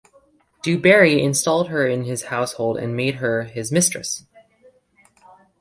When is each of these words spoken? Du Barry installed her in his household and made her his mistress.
Du 0.63 0.79
Barry 0.79 1.21
installed 1.21 1.67
her 1.67 1.87
in 1.87 2.05
his 2.05 2.23
household 2.23 2.75
and 2.79 2.95
made 2.95 3.17
her 3.17 3.43
his 3.43 3.71
mistress. 3.71 4.25